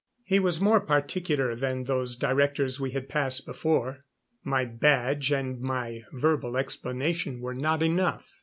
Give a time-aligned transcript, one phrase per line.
[0.23, 3.99] He was more particular than those directors we had passed before.
[4.43, 8.27] My badge and my verbal explanation were not enough.